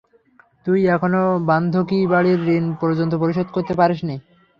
[0.65, 4.15] তুই এখনো বন্ধকী বাড়ির ঋণ পর্যন্ত পরিশোধ করতে পারিসনি।